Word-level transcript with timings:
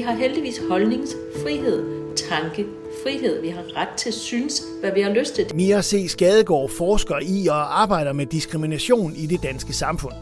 vi 0.00 0.04
har 0.04 0.14
heldigvis 0.14 0.60
holdningsfrihed, 0.68 1.84
tankefrihed. 2.16 3.40
Vi 3.42 3.48
har 3.48 3.62
ret 3.76 3.88
til 3.96 4.08
at 4.08 4.14
synes, 4.14 4.62
hvad 4.80 4.92
vi 4.94 5.00
har 5.00 5.10
lyst 5.10 5.34
til. 5.34 5.46
Mia 5.54 5.82
C. 5.82 6.06
Skadegaard 6.08 6.70
forsker 6.70 7.18
i 7.22 7.46
og 7.46 7.82
arbejder 7.82 8.12
med 8.12 8.26
diskrimination 8.26 9.12
i 9.16 9.26
det 9.26 9.42
danske 9.42 9.72
samfund. 9.72 10.12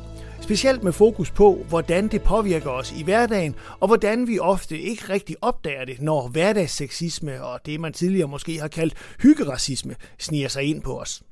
Specielt 0.40 0.82
med 0.82 0.92
fokus 0.92 1.30
på, 1.30 1.64
hvordan 1.68 2.08
det 2.08 2.22
påvirker 2.22 2.70
os 2.70 2.94
i 2.98 3.02
hverdagen, 3.02 3.54
og 3.80 3.86
hvordan 3.86 4.28
vi 4.28 4.38
ofte 4.38 4.78
ikke 4.78 5.02
rigtig 5.08 5.36
opdager 5.42 5.84
det, 5.84 6.00
når 6.00 6.28
hverdagsseksisme 6.28 7.44
og 7.44 7.60
det, 7.66 7.80
man 7.80 7.92
tidligere 7.92 8.28
måske 8.28 8.60
har 8.60 8.68
kaldt 8.68 8.94
hyggeracisme, 9.22 9.94
sniger 10.18 10.48
sig 10.48 10.62
ind 10.62 10.82
på 10.82 11.00
os. 11.00 11.22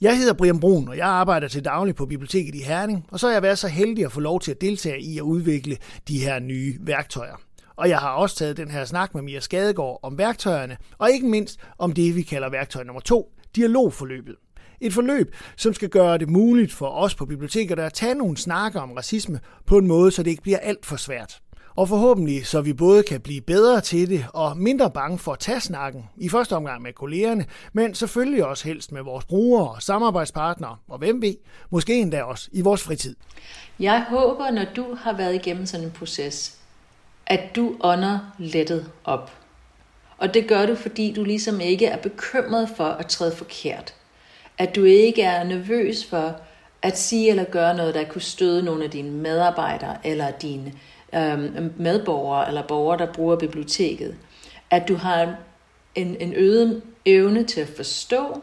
Jeg 0.00 0.18
hedder 0.18 0.34
Brian 0.34 0.60
Brun, 0.60 0.88
og 0.88 0.96
jeg 0.96 1.06
arbejder 1.06 1.48
til 1.48 1.64
daglig 1.64 1.94
på 1.94 2.06
biblioteket 2.06 2.54
i 2.54 2.62
Herning, 2.62 3.06
og 3.10 3.20
så 3.20 3.26
har 3.26 3.32
jeg 3.32 3.42
været 3.42 3.58
så 3.58 3.68
heldig 3.68 4.04
at 4.04 4.12
få 4.12 4.20
lov 4.20 4.40
til 4.40 4.50
at 4.50 4.60
deltage 4.60 5.00
i 5.00 5.18
at 5.18 5.22
udvikle 5.22 5.76
de 6.08 6.18
her 6.18 6.38
nye 6.38 6.76
værktøjer. 6.80 7.36
Og 7.76 7.88
jeg 7.88 7.98
har 7.98 8.10
også 8.10 8.36
taget 8.36 8.56
den 8.56 8.70
her 8.70 8.84
snak 8.84 9.14
med 9.14 9.22
Mia 9.22 9.40
Skadegaard 9.40 10.00
om 10.02 10.18
værktøjerne, 10.18 10.76
og 10.98 11.10
ikke 11.10 11.26
mindst 11.26 11.60
om 11.78 11.92
det, 11.92 12.16
vi 12.16 12.22
kalder 12.22 12.50
værktøj 12.50 12.84
nummer 12.84 13.00
to, 13.00 13.32
dialogforløbet. 13.56 14.36
Et 14.80 14.92
forløb, 14.92 15.34
som 15.56 15.74
skal 15.74 15.88
gøre 15.88 16.18
det 16.18 16.28
muligt 16.28 16.72
for 16.72 16.88
os 16.88 17.14
på 17.14 17.26
biblioteket 17.26 17.78
at 17.78 17.92
tage 17.92 18.14
nogle 18.14 18.36
snakker 18.36 18.80
om 18.80 18.92
racisme 18.92 19.40
på 19.66 19.78
en 19.78 19.86
måde, 19.86 20.10
så 20.10 20.22
det 20.22 20.30
ikke 20.30 20.42
bliver 20.42 20.58
alt 20.58 20.86
for 20.86 20.96
svært. 20.96 21.40
Og 21.76 21.88
forhåbentlig, 21.88 22.46
så 22.46 22.60
vi 22.60 22.72
både 22.72 23.02
kan 23.02 23.20
blive 23.20 23.40
bedre 23.40 23.80
til 23.80 24.08
det 24.08 24.26
og 24.34 24.58
mindre 24.58 24.90
bange 24.90 25.18
for 25.18 25.32
at 25.32 25.38
tage 25.38 25.60
snakken, 25.60 26.04
i 26.16 26.28
første 26.28 26.56
omgang 26.56 26.82
med 26.82 26.92
kollegerne, 26.92 27.46
men 27.72 27.94
selvfølgelig 27.94 28.44
også 28.44 28.64
helst 28.64 28.92
med 28.92 29.02
vores 29.02 29.24
brugere 29.24 29.70
og 29.70 29.82
samarbejdspartnere, 29.82 30.76
og 30.88 30.98
hvem 30.98 31.22
ved, 31.22 31.34
måske 31.70 31.94
endda 32.00 32.22
også 32.22 32.48
i 32.52 32.60
vores 32.60 32.82
fritid. 32.82 33.16
Jeg 33.80 34.04
håber, 34.08 34.50
når 34.50 34.64
du 34.76 34.94
har 34.94 35.16
været 35.16 35.34
igennem 35.34 35.66
sådan 35.66 35.86
en 35.86 35.92
proces, 35.92 36.58
at 37.26 37.56
du 37.56 37.76
ånder 37.80 38.18
lettet 38.38 38.90
op. 39.04 39.32
Og 40.18 40.34
det 40.34 40.48
gør 40.48 40.66
du, 40.66 40.74
fordi 40.74 41.12
du 41.12 41.24
ligesom 41.24 41.60
ikke 41.60 41.86
er 41.86 41.96
bekymret 41.96 42.68
for 42.76 42.84
at 42.84 43.06
træde 43.06 43.36
forkert. 43.36 43.94
At 44.58 44.76
du 44.76 44.84
ikke 44.84 45.22
er 45.22 45.44
nervøs 45.44 46.04
for 46.04 46.40
at 46.82 46.98
sige 46.98 47.30
eller 47.30 47.44
gøre 47.44 47.76
noget, 47.76 47.94
der 47.94 48.04
kunne 48.04 48.22
støde 48.22 48.62
nogle 48.62 48.84
af 48.84 48.90
dine 48.90 49.10
medarbejdere 49.10 49.96
eller 50.04 50.30
dine 50.30 50.72
øh, 51.14 51.78
medborgere 51.80 52.48
eller 52.48 52.62
borgere, 52.66 52.98
der 52.98 53.12
bruger 53.12 53.36
biblioteket. 53.36 54.16
At 54.70 54.88
du 54.88 54.94
har 54.94 55.36
en, 55.94 56.16
en 56.20 56.34
øget 56.36 56.82
evne 57.04 57.44
til 57.44 57.60
at 57.60 57.68
forstå, 57.68 58.42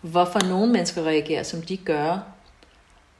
hvorfor 0.00 0.48
nogle 0.48 0.72
mennesker 0.72 1.02
reagerer, 1.02 1.42
som 1.42 1.62
de 1.62 1.76
gør. 1.76 2.18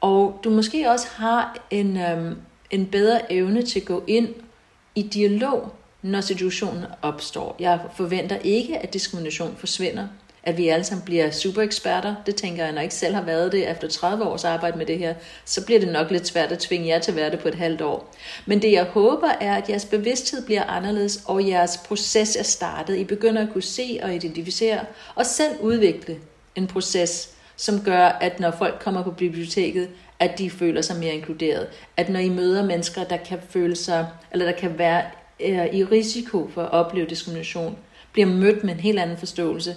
Og 0.01 0.41
du 0.45 0.51
måske 0.51 0.91
også 0.91 1.07
har 1.17 1.59
en, 1.71 1.97
øh, 1.97 2.37
en 2.71 2.87
bedre 2.87 3.33
evne 3.33 3.63
til 3.63 3.81
at 3.81 3.87
gå 3.87 4.05
ind 4.07 4.29
i 4.95 5.03
dialog, 5.03 5.73
når 6.03 6.21
situationen 6.21 6.85
opstår. 7.03 7.57
Jeg 7.59 7.81
forventer 7.97 8.37
ikke, 8.37 8.79
at 8.79 8.93
diskrimination 8.93 9.57
forsvinder 9.59 10.07
at 10.45 10.59
vi 10.59 10.69
alle 10.69 10.85
sammen 10.85 11.05
bliver 11.05 11.31
supereksperter. 11.31 12.15
Det 12.27 12.37
tænker 12.37 12.65
jeg, 12.65 12.73
når 12.73 12.79
jeg 12.79 12.85
ikke 12.85 12.95
selv 12.95 13.15
har 13.15 13.23
været 13.23 13.53
det 13.53 13.71
efter 13.71 13.89
30 13.89 14.25
års 14.25 14.45
arbejde 14.45 14.79
med 14.79 14.87
det 14.87 14.99
her, 14.99 15.15
så 15.45 15.65
bliver 15.65 15.81
det 15.81 15.93
nok 15.93 16.11
lidt 16.11 16.27
svært 16.27 16.53
at 16.53 16.59
tvinge 16.59 16.89
jer 16.89 16.99
til 16.99 17.11
at 17.13 17.17
være 17.17 17.31
det 17.31 17.39
på 17.39 17.49
et 17.49 17.55
halvt 17.55 17.81
år. 17.81 18.15
Men 18.47 18.63
det 18.63 18.73
jeg 18.73 18.85
håber 18.85 19.29
er, 19.41 19.57
at 19.57 19.69
jeres 19.69 19.85
bevidsthed 19.85 20.45
bliver 20.45 20.65
anderledes, 20.65 21.23
og 21.27 21.49
jeres 21.49 21.77
proces 21.77 22.37
er 22.37 22.43
startet. 22.43 22.97
I 22.97 23.05
begynder 23.05 23.43
at 23.43 23.53
kunne 23.53 23.63
se 23.63 24.01
og 24.03 24.15
identificere, 24.15 24.81
og 25.15 25.27
selv 25.27 25.53
udvikle 25.61 26.17
en 26.55 26.67
proces, 26.67 27.29
som 27.57 27.81
gør, 27.85 28.07
at 28.07 28.41
når 28.41 28.51
folk 28.51 28.81
kommer 28.81 29.03
på 29.03 29.11
biblioteket, 29.11 29.89
at 30.23 30.39
de 30.39 30.51
føler 30.51 30.83
sig 30.83 30.97
mere 30.97 31.15
inkluderet. 31.15 31.69
At 31.97 32.09
når 32.09 32.21
I 32.21 32.29
møder 32.29 32.67
mennesker, 32.67 33.05
der 33.05 33.17
kan 33.17 33.39
føle 33.51 33.77
sig, 33.77 34.07
eller 34.33 34.47
der 34.47 34.53
kan 34.53 34.79
være 34.79 35.03
øh, 35.41 35.75
i 35.75 35.85
risiko 35.85 36.51
for 36.55 36.63
at 36.63 36.71
opleve 36.71 37.07
diskrimination, 37.07 37.77
bliver 38.13 38.29
mødt 38.29 38.65
med 38.65 38.75
en 38.75 38.81
helt 38.81 38.99
anden 38.99 39.17
forståelse, 39.17 39.77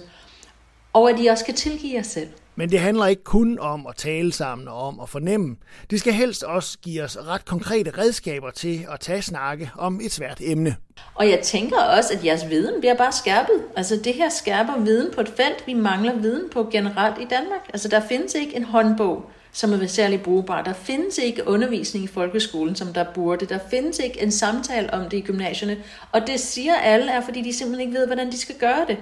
og 0.92 1.10
at 1.10 1.20
I 1.20 1.26
også 1.26 1.44
kan 1.44 1.54
tilgive 1.54 1.94
jer 1.94 2.02
selv. 2.02 2.28
Men 2.58 2.70
det 2.70 2.80
handler 2.80 3.06
ikke 3.06 3.24
kun 3.24 3.58
om 3.58 3.86
at 3.86 3.96
tale 3.96 4.32
sammen 4.32 4.68
og 4.68 4.80
om 4.88 5.00
at 5.00 5.08
fornemme. 5.08 5.56
Det 5.90 6.00
skal 6.00 6.12
helst 6.12 6.42
også 6.42 6.78
give 6.78 7.02
os 7.02 7.18
ret 7.26 7.44
konkrete 7.44 7.92
redskaber 7.98 8.50
til 8.50 8.86
at 8.92 9.00
tage 9.00 9.22
snakke 9.22 9.70
om 9.78 10.00
et 10.02 10.12
svært 10.12 10.40
emne. 10.40 10.76
Og 11.14 11.30
jeg 11.30 11.40
tænker 11.40 11.78
også, 11.78 12.14
at 12.14 12.24
jeres 12.24 12.48
viden 12.50 12.80
bliver 12.80 12.94
bare 12.94 13.12
skærpet. 13.12 13.62
Altså 13.76 14.00
det 14.04 14.14
her 14.14 14.28
skærper 14.28 14.80
viden 14.80 15.14
på 15.14 15.20
et 15.20 15.32
felt, 15.36 15.66
vi 15.66 15.74
mangler 15.74 16.16
viden 16.16 16.50
på 16.50 16.68
generelt 16.72 17.18
i 17.18 17.26
Danmark. 17.30 17.60
Altså 17.68 17.88
der 17.88 18.00
findes 18.08 18.34
ikke 18.34 18.56
en 18.56 18.64
håndbog, 18.64 19.30
som 19.56 19.72
er 19.72 19.86
særlig 19.86 20.22
brugbar. 20.22 20.62
Der 20.62 20.72
findes 20.72 21.18
ikke 21.18 21.48
undervisning 21.48 22.04
i 22.04 22.08
folkeskolen, 22.08 22.76
som 22.76 22.92
der 22.92 23.04
burde. 23.14 23.46
Der 23.46 23.58
findes 23.70 23.98
ikke 23.98 24.22
en 24.22 24.30
samtale 24.30 24.94
om 24.94 25.08
det 25.08 25.16
i 25.16 25.20
gymnasierne. 25.20 25.76
Og 26.12 26.26
det 26.26 26.40
siger 26.40 26.74
alle 26.74 27.12
er, 27.12 27.20
fordi 27.20 27.42
de 27.42 27.52
simpelthen 27.52 27.88
ikke 27.88 27.98
ved, 27.98 28.06
hvordan 28.06 28.30
de 28.30 28.38
skal 28.38 28.54
gøre 28.54 28.84
det. 28.88 28.96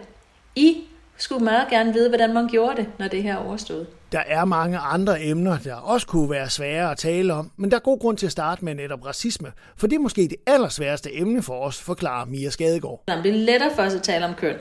I 0.56 0.76
skulle 1.16 1.44
meget 1.44 1.68
gerne 1.70 1.92
vide, 1.92 2.08
hvordan 2.08 2.34
man 2.34 2.48
gjorde 2.48 2.76
det, 2.76 2.86
når 2.98 3.08
det 3.08 3.22
her 3.22 3.32
er 3.32 3.36
overstået. 3.46 3.86
Der 4.12 4.22
er 4.26 4.44
mange 4.44 4.78
andre 4.78 5.22
emner, 5.22 5.58
der 5.58 5.74
også 5.74 6.06
kunne 6.06 6.30
være 6.30 6.50
svære 6.50 6.90
at 6.90 6.96
tale 6.98 7.34
om, 7.34 7.50
men 7.56 7.70
der 7.70 7.76
er 7.76 7.80
god 7.80 7.98
grund 8.00 8.16
til 8.16 8.26
at 8.26 8.32
starte 8.32 8.64
med 8.64 8.74
netop 8.74 9.06
racisme, 9.06 9.52
for 9.76 9.86
det 9.86 9.96
er 9.96 10.00
måske 10.00 10.22
det 10.22 10.36
allersværeste 10.46 11.16
emne 11.16 11.42
for 11.42 11.60
os, 11.60 11.80
forklarer 11.80 12.26
Mia 12.26 12.50
Skadegaard. 12.50 13.02
Det 13.08 13.26
er 13.26 13.32
lettere 13.32 13.70
for 13.74 13.82
os 13.82 13.94
at 13.94 14.02
tale 14.02 14.24
om 14.24 14.34
køn. 14.34 14.56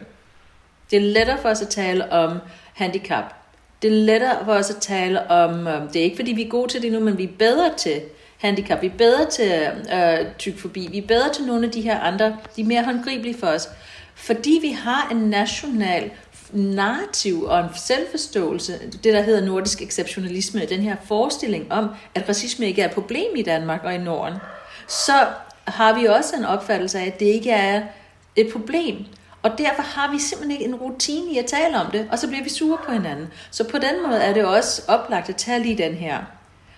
Det 0.92 0.98
er 0.98 1.02
lettere 1.02 1.38
for 1.42 1.50
os 1.50 1.62
at 1.62 1.70
tale 1.70 2.12
om 2.12 2.38
handicap. 2.74 3.43
Det 3.84 3.92
er 3.92 3.96
lettere 3.96 4.46
for 4.46 4.54
os 4.54 4.70
at 4.70 4.76
tale 4.76 5.32
om, 5.32 5.68
øh, 5.68 5.94
det 5.94 5.96
er 5.96 6.04
ikke 6.04 6.16
fordi 6.16 6.32
vi 6.32 6.44
er 6.44 6.50
gode 6.50 6.72
til 6.72 6.82
det 6.82 6.92
nu, 6.92 7.00
men 7.00 7.18
vi 7.18 7.24
er 7.24 7.38
bedre 7.40 7.74
til 7.78 8.02
handicap, 8.38 8.82
vi 8.82 8.88
er 8.88 8.98
bedre 8.98 9.30
til 9.30 9.68
øh, 9.94 10.26
tykfobi, 10.40 10.88
vi 10.92 10.98
er 10.98 11.08
bedre 11.08 11.34
til 11.34 11.46
nogle 11.46 11.66
af 11.66 11.72
de 11.72 11.82
her 11.82 12.00
andre, 12.00 12.38
de 12.56 12.62
er 12.62 12.66
mere 12.66 12.84
håndgribelige 12.84 13.38
for 13.40 13.48
os. 13.48 13.70
Fordi 14.16 14.60
vi 14.62 14.70
har 14.72 15.08
en 15.12 15.18
national 15.18 16.12
narrativ 16.54 17.44
og 17.44 17.60
en 17.60 17.66
selvforståelse, 17.76 18.74
det 19.04 19.14
der 19.14 19.22
hedder 19.22 19.46
nordisk 19.46 19.82
exceptionalisme, 19.82 20.66
den 20.66 20.80
her 20.80 20.96
forestilling 21.08 21.72
om, 21.72 21.90
at 22.16 22.30
racisme 22.30 22.66
ikke 22.66 22.82
er 22.82 22.86
et 22.86 22.94
problem 22.94 23.36
i 23.36 23.42
Danmark 23.42 23.84
og 23.84 23.96
i 23.96 23.98
Norden, 23.98 24.38
så 24.88 25.14
har 25.66 26.00
vi 26.00 26.06
også 26.06 26.36
en 26.36 26.46
opfattelse 26.46 27.00
af, 27.00 27.06
at 27.06 27.20
det 27.20 27.26
ikke 27.26 27.52
er 27.52 27.82
et 28.36 28.50
problem. 28.54 29.06
Og 29.44 29.52
derfor 29.58 29.82
har 29.82 30.12
vi 30.12 30.20
simpelthen 30.20 30.52
ikke 30.52 30.66
en 30.66 30.76
rutine 30.76 31.32
i 31.32 31.38
at 31.38 31.46
tale 31.46 31.78
om 31.78 31.92
det, 31.92 32.08
og 32.12 32.20
så 32.20 32.28
bliver 32.28 32.44
vi 32.44 32.50
sure 32.50 32.78
på 32.86 32.92
hinanden. 32.92 33.28
Så 33.52 33.70
på 33.70 33.78
den 33.78 34.04
måde 34.08 34.20
er 34.20 34.34
det 34.34 34.46
også 34.46 34.82
oplagt 34.88 35.30
at 35.30 35.36
tage 35.36 35.64
lige 35.64 35.78
den 35.78 35.94
her. 35.94 36.18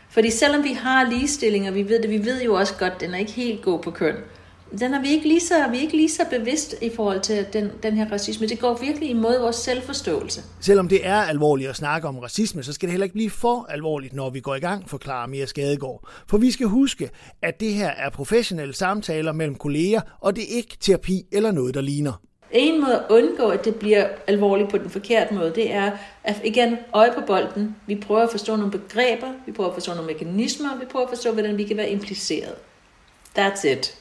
Fordi 0.10 0.30
selvom 0.30 0.64
vi 0.64 0.74
har 0.74 1.10
ligestilling, 1.10 1.68
og 1.68 1.76
vi 1.76 1.90
ved 1.90 2.02
det, 2.02 2.10
vi 2.10 2.26
ved 2.26 2.44
jo 2.44 2.54
også 2.54 2.74
godt, 2.80 2.94
at 2.94 3.02
den 3.02 3.14
er 3.14 3.18
ikke 3.18 3.32
helt 3.32 3.62
god 3.62 3.80
på 3.80 3.92
køn, 3.92 4.16
den 4.80 4.94
er 4.94 5.02
vi 5.02 5.08
ikke 5.10 5.28
lige 5.28 5.40
så, 5.40 5.68
vi 5.72 5.78
er 5.78 5.82
ikke 5.82 5.96
lige 5.96 6.10
så 6.10 6.26
bevidst 6.30 6.76
i 6.82 6.92
forhold 6.96 7.22
til 7.22 7.46
den, 7.54 7.72
den 7.84 7.94
her 7.94 8.12
racisme. 8.12 8.48
Det 8.48 8.60
går 8.60 8.78
virkelig 8.82 9.10
imod 9.10 9.40
vores 9.40 9.56
selvforståelse. 9.56 10.42
Selvom 10.60 10.88
det 10.88 11.08
er 11.08 11.16
alvorligt 11.16 11.70
at 11.70 11.76
snakke 11.76 12.08
om 12.08 12.20
racisme, 12.20 12.64
så 12.64 12.74
skal 12.74 12.88
det 12.88 12.92
heller 12.92 13.04
ikke 13.04 13.14
blive 13.14 13.30
for 13.30 13.66
alvorligt, 13.70 14.14
når 14.14 14.30
vi 14.30 14.40
går 14.40 14.56
i 14.56 14.60
gang, 14.60 14.90
forklarer 14.90 15.28
Mia 15.28 15.46
Skadegård. 15.46 16.10
For 16.30 16.38
vi 16.38 16.52
skal 16.52 16.68
huske, 16.68 17.10
at 17.42 17.60
det 17.60 17.74
her 17.74 17.90
er 17.90 18.10
professionelle 18.10 18.74
samtaler 18.74 19.32
mellem 19.32 19.56
kolleger, 19.56 20.02
og 20.22 20.36
det 20.36 20.44
er 20.44 20.58
ikke 20.58 20.78
terapi 20.80 21.24
eller 21.32 21.52
noget, 21.52 21.74
der 21.74 21.82
ligner. 21.82 22.25
En 22.52 22.82
måde 22.82 22.96
at 22.96 23.04
undgå, 23.10 23.48
at 23.48 23.66
det 23.66 23.76
bliver 23.76 24.08
alvorligt 24.28 24.70
på 24.70 24.78
den 24.78 24.90
forkerte 24.90 25.34
måde, 25.34 25.52
det 25.56 25.74
er 25.74 25.92
at 26.24 26.42
igen 26.44 26.78
øje 26.94 27.12
på 27.12 27.22
bolden. 27.22 27.76
Vi 27.88 27.96
prøver 27.96 28.22
at 28.22 28.32
forstå 28.32 28.56
nogle 28.56 28.72
begreber, 28.72 29.28
vi 29.46 29.52
prøver 29.52 29.70
at 29.70 29.74
forstå 29.74 29.94
nogle 29.94 30.14
mekanismer, 30.14 30.80
vi 30.80 30.86
prøver 30.86 31.06
at 31.06 31.10
forstå, 31.10 31.32
hvordan 31.32 31.58
vi 31.58 31.64
kan 31.64 31.78
være 31.78 31.90
impliceret. 31.90 32.56
That's 33.38 33.68
it. 33.68 33.98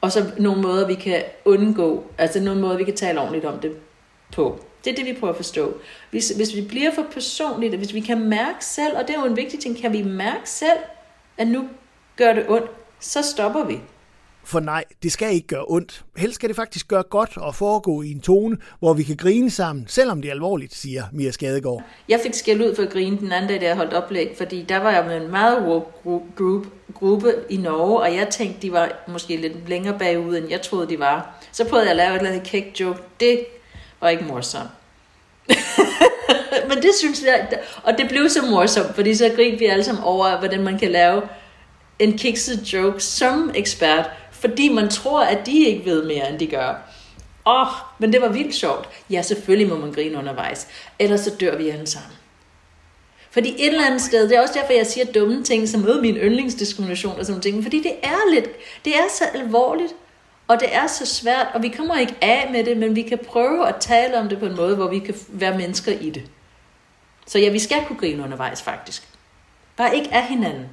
Og 0.00 0.12
så 0.12 0.30
nogle 0.38 0.62
måder, 0.62 0.86
vi 0.86 0.94
kan 0.94 1.22
undgå, 1.44 2.04
altså 2.18 2.40
nogle 2.40 2.60
måder, 2.60 2.76
vi 2.76 2.84
kan 2.84 2.96
tale 2.96 3.20
ordentligt 3.20 3.44
om 3.44 3.58
det 3.58 3.76
på. 4.32 4.58
Det 4.84 4.90
er 4.90 4.96
det, 4.96 5.06
vi 5.06 5.20
prøver 5.20 5.32
at 5.32 5.36
forstå. 5.36 5.74
Hvis, 6.10 6.30
hvis 6.30 6.54
vi 6.54 6.60
bliver 6.60 6.94
for 6.94 7.04
personligt, 7.12 7.76
hvis 7.76 7.94
vi 7.94 8.00
kan 8.00 8.28
mærke 8.28 8.64
selv, 8.64 8.96
og 8.96 9.08
det 9.08 9.16
er 9.16 9.20
jo 9.20 9.26
en 9.26 9.36
vigtig 9.36 9.60
ting, 9.60 9.76
kan 9.76 9.92
vi 9.92 10.02
mærke 10.02 10.50
selv, 10.50 10.78
at 11.38 11.46
nu 11.46 11.68
gør 12.16 12.32
det 12.32 12.44
ondt, 12.48 12.70
så 13.00 13.22
stopper 13.22 13.64
vi. 13.64 13.80
For 14.44 14.60
nej, 14.60 14.84
det 15.02 15.12
skal 15.12 15.34
ikke 15.34 15.46
gøre 15.46 15.64
ondt. 15.68 16.04
Helst 16.16 16.34
skal 16.34 16.48
det 16.48 16.56
faktisk 16.56 16.88
gøre 16.88 17.02
godt 17.02 17.36
og 17.36 17.54
foregå 17.54 18.02
i 18.02 18.10
en 18.10 18.20
tone, 18.20 18.56
hvor 18.78 18.94
vi 18.94 19.02
kan 19.02 19.16
grine 19.16 19.50
sammen, 19.50 19.84
selvom 19.88 20.22
det 20.22 20.28
er 20.28 20.32
alvorligt, 20.32 20.74
siger 20.74 21.04
Mia 21.12 21.30
Skadegaard. 21.30 21.82
Jeg 22.08 22.20
fik 22.22 22.34
skæld 22.34 22.60
ud 22.60 22.74
for 22.74 22.82
at 22.82 22.90
grine 22.90 23.18
den 23.18 23.32
anden 23.32 23.48
dag, 23.50 23.60
da 23.60 23.66
jeg 23.66 23.76
holdt 23.76 23.92
oplæg, 23.92 24.34
fordi 24.38 24.62
der 24.62 24.76
var 24.76 24.90
jeg 24.90 25.04
med 25.06 25.16
en 25.16 25.30
meget 25.30 25.62
woke 26.04 26.26
group, 26.36 26.66
gruppe 26.94 27.34
i 27.50 27.56
Norge, 27.56 28.00
og 28.00 28.14
jeg 28.14 28.28
tænkte, 28.28 28.62
de 28.62 28.72
var 28.72 28.92
måske 29.08 29.36
lidt 29.36 29.68
længere 29.68 29.98
bagud, 29.98 30.36
end 30.36 30.50
jeg 30.50 30.62
troede, 30.62 30.88
de 30.88 30.98
var. 30.98 31.40
Så 31.52 31.64
prøvede 31.64 31.84
jeg 31.84 31.90
at 31.90 31.96
lave 31.96 32.10
et 32.10 32.18
eller 32.18 32.30
andet 32.30 32.46
kæk 32.46 32.80
joke. 32.80 32.98
Det 33.20 33.46
var 34.00 34.08
ikke 34.08 34.24
morsomt. 34.24 34.70
Men 36.68 36.76
det 36.82 36.90
synes 36.98 37.22
jeg, 37.22 37.48
og 37.82 37.98
det 37.98 38.08
blev 38.08 38.28
så 38.28 38.42
morsomt, 38.50 38.94
fordi 38.94 39.14
så 39.14 39.32
grinte 39.36 39.58
vi 39.58 39.64
alle 39.64 39.84
sammen 39.84 40.04
over, 40.04 40.38
hvordan 40.38 40.62
man 40.62 40.78
kan 40.78 40.90
lave 40.90 41.22
en 41.98 42.18
kikset 42.18 42.72
joke 42.72 43.00
som 43.00 43.50
ekspert, 43.54 44.10
fordi 44.44 44.68
man 44.68 44.88
tror, 44.88 45.20
at 45.20 45.46
de 45.46 45.64
ikke 45.64 45.84
ved 45.84 46.04
mere, 46.04 46.30
end 46.30 46.38
de 46.38 46.46
gør. 46.46 46.74
Åh, 47.46 47.60
oh, 47.60 47.68
men 47.98 48.12
det 48.12 48.22
var 48.22 48.28
vildt 48.28 48.54
sjovt. 48.54 48.88
Ja, 49.10 49.22
selvfølgelig 49.22 49.68
må 49.68 49.76
man 49.76 49.92
grine 49.92 50.18
undervejs, 50.18 50.68
ellers 50.98 51.20
så 51.20 51.34
dør 51.40 51.56
vi 51.56 51.68
alle 51.68 51.86
sammen. 51.86 52.12
Fordi 53.30 53.48
et 53.48 53.66
eller 53.66 53.86
andet 53.86 54.02
sted, 54.02 54.28
det 54.28 54.36
er 54.36 54.40
også 54.40 54.54
derfor, 54.54 54.72
jeg 54.72 54.86
siger 54.86 55.12
dumme 55.12 55.44
ting, 55.44 55.68
som 55.68 55.80
møder 55.80 56.00
min 56.00 56.16
yndlingsdiskrimination 56.16 57.18
og 57.18 57.26
sådan 57.26 57.42
ting, 57.42 57.62
fordi 57.62 57.82
det 57.82 57.92
er 58.02 58.34
lidt, 58.34 58.48
det 58.84 58.96
er 58.96 59.08
så 59.10 59.24
alvorligt, 59.34 59.94
og 60.48 60.60
det 60.60 60.74
er 60.74 60.86
så 60.86 61.06
svært, 61.06 61.46
og 61.54 61.62
vi 61.62 61.68
kommer 61.68 61.98
ikke 61.98 62.14
af 62.22 62.48
med 62.52 62.64
det, 62.64 62.76
men 62.76 62.96
vi 62.96 63.02
kan 63.02 63.18
prøve 63.26 63.68
at 63.68 63.76
tale 63.80 64.18
om 64.18 64.28
det 64.28 64.38
på 64.38 64.46
en 64.46 64.56
måde, 64.56 64.76
hvor 64.76 64.88
vi 64.88 64.98
kan 64.98 65.14
være 65.28 65.58
mennesker 65.58 65.92
i 65.92 66.10
det. 66.10 66.22
Så 67.26 67.38
ja, 67.38 67.50
vi 67.50 67.58
skal 67.58 67.84
kunne 67.86 67.98
grine 67.98 68.22
undervejs 68.22 68.62
faktisk. 68.62 69.08
Bare 69.76 69.96
ikke 69.96 70.14
af 70.14 70.26
hinanden. 70.26 70.66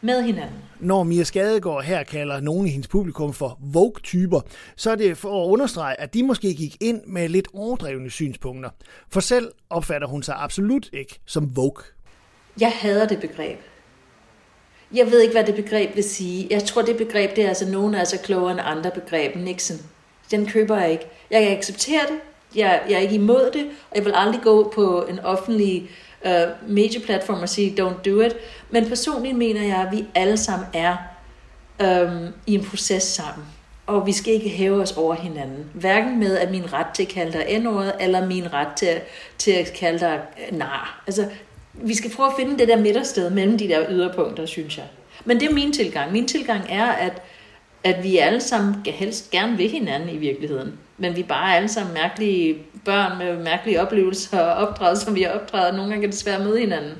Med 0.00 0.22
hinanden. 0.22 0.56
Når 0.80 1.02
Mia 1.02 1.24
Skadegaard 1.24 1.84
her 1.84 2.02
kalder 2.02 2.40
nogle 2.40 2.68
i 2.68 2.70
hendes 2.70 2.88
publikum 2.88 3.32
for 3.32 3.58
Vogue-typer, 3.60 4.40
så 4.76 4.90
er 4.90 4.94
det 4.94 5.18
for 5.18 5.44
at 5.44 5.48
understrege, 5.48 6.00
at 6.00 6.14
de 6.14 6.22
måske 6.22 6.54
gik 6.54 6.76
ind 6.80 7.00
med 7.06 7.28
lidt 7.28 7.48
overdrevne 7.54 8.10
synspunkter. 8.10 8.70
For 9.10 9.20
selv 9.20 9.52
opfatter 9.70 10.08
hun 10.08 10.22
sig 10.22 10.34
absolut 10.38 10.88
ikke 10.92 11.20
som 11.26 11.56
Vogue. 11.56 11.84
Jeg 12.60 12.72
hader 12.74 13.06
det 13.06 13.20
begreb. 13.20 13.58
Jeg 14.94 15.10
ved 15.10 15.20
ikke, 15.20 15.32
hvad 15.32 15.44
det 15.44 15.54
begreb 15.54 15.96
vil 15.96 16.04
sige. 16.04 16.46
Jeg 16.50 16.64
tror, 16.64 16.82
det 16.82 16.96
begreb, 16.96 17.36
det 17.36 17.44
er 17.44 17.48
altså 17.48 17.70
nogen 17.70 17.94
er 17.94 17.98
altså 17.98 18.18
klogere 18.18 18.50
end 18.50 18.60
andre 18.64 18.90
begreb. 18.90 19.36
Nixon. 19.36 19.76
Den 20.30 20.46
køber 20.46 20.78
jeg 20.78 20.90
ikke. 20.90 21.06
Jeg 21.30 21.42
kan 21.42 21.56
acceptere 21.56 22.02
det. 22.08 22.18
Jeg, 22.56 22.82
jeg 22.88 22.94
er 22.94 23.00
ikke 23.00 23.14
imod 23.14 23.50
det, 23.52 23.66
og 23.90 23.96
jeg 23.96 24.04
vil 24.04 24.12
aldrig 24.16 24.42
gå 24.42 24.72
på 24.74 25.06
en 25.10 25.18
offentlig 25.18 25.90
øh, 26.26 26.32
medieplatform 26.68 27.42
og 27.42 27.48
sige, 27.48 27.82
don't 27.82 28.10
do 28.10 28.20
it. 28.20 28.36
Men 28.70 28.88
personligt 28.88 29.36
mener 29.36 29.62
jeg, 29.62 29.76
at 29.76 29.96
vi 29.96 30.04
alle 30.14 30.36
sammen 30.36 30.68
er 30.72 30.96
um, 31.82 32.28
i 32.46 32.54
en 32.54 32.64
proces 32.64 33.02
sammen. 33.02 33.46
Og 33.86 34.06
vi 34.06 34.12
skal 34.12 34.34
ikke 34.34 34.48
hæve 34.48 34.82
os 34.82 34.92
over 34.96 35.14
hinanden. 35.14 35.64
Hverken 35.74 36.18
med, 36.20 36.38
at 36.38 36.50
min 36.50 36.72
ret 36.72 36.86
til 36.94 37.02
at 37.02 37.08
kalde 37.08 37.32
dig 37.32 37.58
n 37.58 37.66
eller 38.00 38.26
min 38.26 38.52
ret 38.52 38.68
til, 38.76 39.00
til 39.38 39.50
at 39.50 39.72
kalde 39.72 39.98
dig 39.98 40.20
øh, 40.50 40.58
nar. 40.58 41.02
Altså, 41.06 41.28
vi 41.72 41.94
skal 41.94 42.10
prøve 42.10 42.28
at 42.28 42.34
finde 42.38 42.58
det 42.58 42.68
der 42.68 42.76
midtersted 42.76 43.30
mellem 43.30 43.58
de 43.58 43.68
der 43.68 43.84
yderpunkter, 43.90 44.46
synes 44.46 44.78
jeg. 44.78 44.86
Men 45.24 45.40
det 45.40 45.48
er 45.50 45.54
min 45.54 45.72
tilgang. 45.72 46.12
Min 46.12 46.28
tilgang 46.28 46.66
er, 46.68 46.86
at, 46.86 47.22
at 47.84 48.02
vi 48.02 48.18
alle 48.18 48.40
sammen 48.40 48.74
helst 48.86 49.30
gerne 49.30 49.56
vil 49.56 49.70
hinanden 49.70 50.08
i 50.08 50.16
virkeligheden. 50.16 50.78
Men 50.98 51.16
vi 51.16 51.20
er 51.20 51.26
bare 51.26 51.56
alle 51.56 51.68
sammen 51.68 51.94
mærkelige 51.94 52.58
børn 52.84 53.18
med 53.18 53.44
mærkelige 53.44 53.82
oplevelser 53.82 54.40
og 54.40 54.68
opdraget, 54.68 54.98
som 54.98 55.14
vi 55.14 55.22
har 55.22 55.30
opdraget. 55.30 55.74
Nogle 55.74 55.90
gange 55.90 56.02
kan 56.02 56.10
det 56.10 56.18
desværre 56.18 56.44
møde 56.44 56.60
hinanden. 56.60 56.92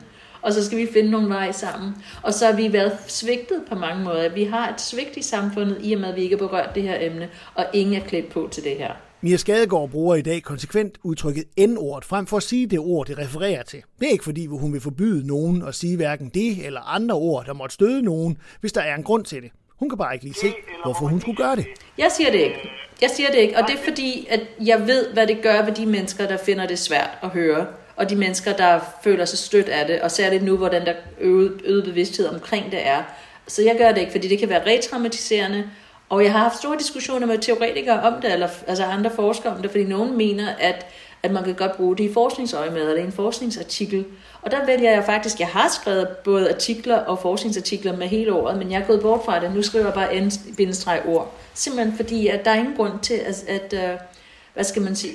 Og 0.42 0.52
så 0.52 0.66
skal 0.66 0.78
vi 0.78 0.88
finde 0.92 1.10
nogle 1.10 1.28
veje 1.28 1.52
sammen. 1.52 1.94
Og 2.22 2.34
så 2.34 2.46
har 2.46 2.52
vi 2.52 2.72
været 2.72 2.92
svigtet 3.06 3.62
på 3.68 3.74
mange 3.74 4.04
måder. 4.04 4.28
Vi 4.28 4.44
har 4.44 4.68
et 4.68 4.80
svigt 4.80 5.16
i 5.16 5.22
samfundet, 5.22 5.78
i 5.80 5.92
og 5.92 6.00
med 6.00 6.08
at 6.08 6.16
vi 6.16 6.22
ikke 6.22 6.36
har 6.36 6.46
berørt 6.46 6.74
det 6.74 6.82
her 6.82 6.96
emne, 7.00 7.28
og 7.54 7.66
ingen 7.72 8.02
er 8.02 8.06
klædt 8.06 8.30
på 8.30 8.48
til 8.52 8.64
det 8.64 8.76
her. 8.76 8.92
Mia 9.20 9.36
Skadegaard 9.36 9.90
bruger 9.90 10.16
i 10.16 10.22
dag 10.22 10.42
konsekvent 10.42 10.98
udtrykket 11.02 11.44
N-ordet 11.58 12.04
frem 12.04 12.26
for 12.26 12.36
at 12.36 12.42
sige 12.42 12.66
det 12.66 12.78
ord, 12.78 13.06
det 13.06 13.18
refererer 13.18 13.62
til. 13.62 13.82
Det 14.00 14.06
er 14.06 14.12
ikke 14.12 14.24
fordi, 14.24 14.46
hun 14.46 14.72
vil 14.72 14.80
forbyde 14.80 15.26
nogen 15.26 15.62
at 15.62 15.74
sige 15.74 15.96
hverken 15.96 16.28
det 16.34 16.66
eller 16.66 16.80
andre 16.94 17.14
ord, 17.14 17.44
der 17.46 17.52
måtte 17.52 17.74
støde 17.74 18.02
nogen, 18.02 18.38
hvis 18.60 18.72
der 18.72 18.80
er 18.80 18.94
en 18.94 19.02
grund 19.02 19.24
til 19.24 19.42
det. 19.42 19.50
Hun 19.78 19.88
kan 19.88 19.98
bare 19.98 20.14
ikke 20.14 20.24
lige 20.24 20.34
se, 20.34 20.52
hvorfor 20.84 21.06
hun 21.06 21.20
skulle 21.20 21.36
gøre 21.36 21.56
det. 21.56 21.66
Jeg 21.98 22.10
siger 22.16 22.30
det 22.30 22.38
ikke. 22.38 22.70
Jeg 23.00 23.10
siger 23.10 23.30
det 23.30 23.38
ikke, 23.38 23.56
og 23.56 23.68
det 23.68 23.78
er 23.78 23.82
fordi, 23.84 24.26
at 24.30 24.40
jeg 24.64 24.86
ved, 24.86 25.08
hvad 25.12 25.26
det 25.26 25.42
gør 25.42 25.64
ved 25.64 25.72
de 25.72 25.86
mennesker, 25.86 26.26
der 26.26 26.36
finder 26.36 26.66
det 26.66 26.78
svært 26.78 27.10
at 27.22 27.28
høre, 27.28 27.66
og 27.96 28.10
de 28.10 28.16
mennesker, 28.16 28.52
der 28.52 28.80
føler 29.04 29.24
sig 29.24 29.38
stødt 29.38 29.68
af 29.68 29.86
det, 29.86 30.00
og 30.00 30.10
særligt 30.10 30.42
nu, 30.44 30.56
hvor 30.56 30.68
den 30.68 30.86
der 30.86 30.94
øget, 31.20 31.60
øget 31.64 31.84
bevidsthed 31.84 32.28
omkring 32.28 32.72
det 32.72 32.86
er. 32.86 33.02
Så 33.46 33.62
jeg 33.62 33.76
gør 33.78 33.92
det 33.92 33.98
ikke, 34.00 34.12
fordi 34.12 34.28
det 34.28 34.38
kan 34.38 34.48
være 34.48 34.66
retraumatiserende, 34.66 35.70
og 36.08 36.24
jeg 36.24 36.32
har 36.32 36.38
haft 36.38 36.56
store 36.56 36.78
diskussioner 36.78 37.26
med 37.26 37.38
teoretikere 37.38 38.00
om 38.00 38.20
det, 38.22 38.32
eller 38.32 38.48
altså 38.66 38.84
andre 38.84 39.10
forskere 39.10 39.52
om 39.52 39.62
det, 39.62 39.70
fordi 39.70 39.84
nogen 39.84 40.16
mener, 40.16 40.48
at, 40.58 40.86
at 41.22 41.30
man 41.30 41.44
kan 41.44 41.54
godt 41.54 41.76
bruge 41.76 41.96
det 41.96 42.04
i 42.04 42.12
forskningsøje 42.12 42.70
med, 42.70 42.80
eller 42.80 43.02
i 43.02 43.06
en 43.06 43.12
forskningsartikel. 43.12 44.04
Og 44.42 44.50
der 44.50 44.66
vælger 44.66 44.90
jeg 44.90 45.04
faktisk, 45.04 45.40
jeg 45.40 45.48
har 45.48 45.68
skrevet 45.68 46.08
både 46.08 46.54
artikler 46.54 46.96
og 46.96 47.18
forskningsartikler 47.18 47.96
med 47.96 48.08
hele 48.08 48.32
året, 48.32 48.58
men 48.58 48.70
jeg 48.72 48.80
er 48.80 48.86
gået 48.86 49.02
bort 49.02 49.20
fra 49.24 49.40
det. 49.40 49.54
Nu 49.54 49.62
skriver 49.62 49.84
jeg 49.84 49.94
bare 49.94 50.20
n 50.20 50.30
ord. 51.06 51.34
Simpelthen 51.54 51.96
fordi, 51.96 52.28
at 52.28 52.44
der 52.44 52.50
er 52.50 52.54
ingen 52.54 52.76
grund 52.76 53.00
til, 53.02 53.14
at, 53.14 53.44
at 53.48 53.72
øh, 53.72 53.98
hvad 54.54 54.64
skal 54.64 54.82
man 54.82 54.96
sige, 54.96 55.14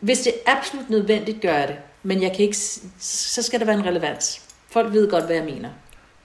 hvis 0.00 0.20
det 0.20 0.32
er 0.46 0.56
absolut 0.56 0.90
nødvendigt, 0.90 1.40
gør 1.40 1.66
det. 1.66 1.76
Men 2.02 2.22
jeg 2.22 2.32
kan 2.32 2.40
ikke, 2.40 2.56
så 2.98 3.42
skal 3.42 3.60
der 3.60 3.66
være 3.66 3.78
en 3.78 3.86
relevans. 3.86 4.42
Folk 4.70 4.92
ved 4.92 5.10
godt, 5.10 5.24
hvad 5.24 5.36
jeg 5.36 5.44
mener. 5.44 5.68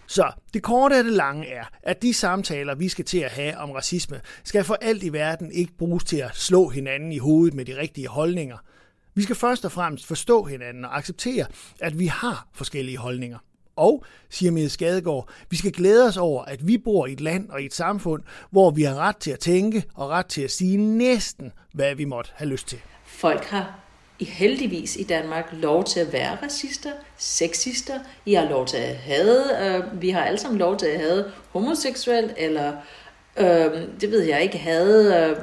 Så 0.07 0.31
det 0.53 0.63
korte 0.63 0.95
af 0.95 1.03
det 1.03 1.13
lange 1.13 1.47
er, 1.47 1.63
at 1.83 2.01
de 2.01 2.13
samtaler, 2.13 2.75
vi 2.75 2.89
skal 2.89 3.05
til 3.05 3.17
at 3.17 3.31
have 3.31 3.57
om 3.57 3.71
racisme, 3.71 4.21
skal 4.43 4.63
for 4.63 4.77
alt 4.81 5.03
i 5.03 5.13
verden 5.13 5.51
ikke 5.51 5.73
bruges 5.77 6.03
til 6.03 6.17
at 6.17 6.31
slå 6.33 6.69
hinanden 6.69 7.11
i 7.11 7.17
hovedet 7.17 7.53
med 7.53 7.65
de 7.65 7.77
rigtige 7.77 8.07
holdninger. 8.07 8.57
Vi 9.15 9.23
skal 9.23 9.35
først 9.35 9.65
og 9.65 9.71
fremmest 9.71 10.05
forstå 10.05 10.43
hinanden 10.43 10.85
og 10.85 10.97
acceptere, 10.97 11.45
at 11.79 11.99
vi 11.99 12.05
har 12.05 12.47
forskellige 12.53 12.97
holdninger. 12.97 13.37
Og, 13.75 14.05
siger 14.29 14.51
Mette 14.51 14.69
Skadegaard, 14.69 15.29
vi 15.49 15.57
skal 15.57 15.71
glæde 15.71 16.07
os 16.07 16.17
over, 16.17 16.45
at 16.45 16.67
vi 16.67 16.77
bor 16.77 17.07
i 17.07 17.13
et 17.13 17.21
land 17.21 17.49
og 17.49 17.61
i 17.61 17.65
et 17.65 17.73
samfund, 17.73 18.23
hvor 18.51 18.71
vi 18.71 18.83
har 18.83 18.95
ret 18.95 19.17
til 19.17 19.31
at 19.31 19.39
tænke 19.39 19.83
og 19.95 20.09
ret 20.09 20.25
til 20.25 20.41
at 20.41 20.51
sige 20.51 20.77
næsten, 20.77 21.51
hvad 21.73 21.95
vi 21.95 22.05
måtte 22.05 22.31
have 22.35 22.49
lyst 22.49 22.67
til. 22.67 22.79
Folk 23.05 23.43
har 23.43 23.79
i 24.19 24.25
heldigvis 24.25 24.95
i 24.95 25.03
Danmark 25.03 25.49
lov 25.51 25.83
til 25.83 25.99
at 25.99 26.13
være 26.13 26.37
racister, 26.43 26.91
sexister, 27.17 27.99
I 28.25 28.33
har 28.33 28.49
lov 28.49 28.65
til 28.65 28.77
at 28.77 28.95
have, 28.95 29.75
øh, 29.77 30.01
vi 30.01 30.09
har 30.09 30.23
alle 30.23 30.39
sammen 30.39 30.59
lov 30.59 30.77
til 30.77 30.85
at 30.85 30.99
have 30.99 31.25
homoseksuel, 31.51 32.33
eller 32.37 32.73
øh, 33.37 33.71
det 34.01 34.11
ved 34.11 34.21
jeg 34.21 34.43
ikke, 34.43 34.57
have, 34.57 35.29
øh, 35.29 35.37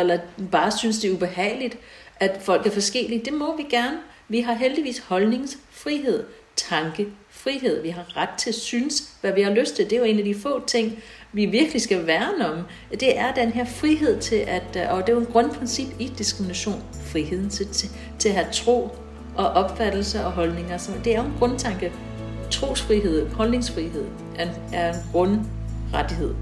eller 0.00 0.18
bare 0.52 0.70
synes 0.70 0.98
det 0.98 1.10
er 1.10 1.14
ubehageligt, 1.14 1.78
at 2.22 2.40
folk 2.42 2.66
er 2.66 2.70
forskellige. 2.70 3.24
Det 3.24 3.32
må 3.32 3.56
vi 3.56 3.62
gerne. 3.70 3.98
Vi 4.28 4.40
har 4.40 4.54
heldigvis 4.54 4.98
holdningsfrihed, 4.98 6.24
tankefrihed. 6.56 7.82
Vi 7.82 7.88
har 7.88 8.16
ret 8.16 8.28
til 8.38 8.50
at 8.50 8.54
synes, 8.54 9.14
hvad 9.20 9.32
vi 9.32 9.42
har 9.42 9.50
lyst 9.50 9.76
til. 9.76 9.84
Det 9.84 9.92
er 9.92 9.98
jo 9.98 10.04
en 10.04 10.18
af 10.18 10.24
de 10.24 10.34
få 10.34 10.66
ting, 10.66 11.02
vi 11.32 11.46
virkelig 11.46 11.82
skal 11.82 12.06
værne 12.06 12.52
om, 12.52 12.58
det 12.90 13.18
er 13.18 13.34
den 13.34 13.48
her 13.50 13.64
frihed 13.64 14.20
til 14.20 14.36
at, 14.36 14.76
øh, 14.76 14.82
og 14.92 15.00
det 15.00 15.08
er 15.08 15.12
jo 15.12 15.20
en 15.20 15.32
grundprincip 15.32 15.86
i 15.98 16.12
diskrimination, 16.18 16.82
friheden 17.06 17.50
til, 17.50 17.68
til, 17.68 17.88
til 18.18 18.28
at 18.28 18.34
have 18.34 18.52
tro 18.52 18.90
og 19.36 19.46
opfattelse 19.46 20.24
og 20.24 20.32
holdninger. 20.32 20.78
Så 20.78 20.92
det 21.04 21.14
er 21.14 21.18
jo 21.18 21.26
en 21.26 21.34
grundtanke. 21.38 21.92
Trosfrihed, 22.50 23.28
holdningsfrihed 23.28 24.04
er, 24.38 24.48
er 24.72 24.92
en 24.92 24.98
grundrettighed. 25.12 26.34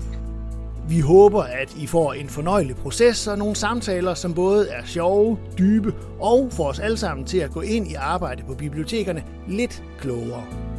Vi 0.91 1.01
håber, 1.01 1.43
at 1.43 1.75
I 1.77 1.87
får 1.87 2.13
en 2.13 2.29
fornøjelig 2.29 2.77
proces 2.77 3.27
og 3.27 3.39
nogle 3.39 3.57
samtaler, 3.57 4.15
som 4.15 4.35
både 4.35 4.69
er 4.69 4.85
sjove, 4.85 5.39
dybe 5.59 5.95
og 6.21 6.49
får 6.53 6.69
os 6.69 6.79
alle 6.79 6.97
sammen 6.97 7.27
til 7.27 7.39
at 7.39 7.51
gå 7.51 7.61
ind 7.61 7.89
i 7.89 7.95
arbejde 7.95 8.43
på 8.49 8.55
bibliotekerne 8.55 9.25
lidt 9.49 9.83
klogere. 10.01 10.70